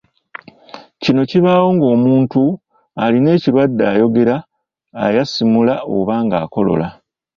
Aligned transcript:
Kino 1.03 1.21
kibaawo 1.29 1.67
ng’omuntu 1.75 2.05
omuntu 2.07 2.41
alina 3.03 3.29
ekirwadde 3.35 3.83
ayogera, 3.91 4.35
ayasimula 5.05 5.75
oba 5.97 6.15
ng’akolola. 6.25 6.87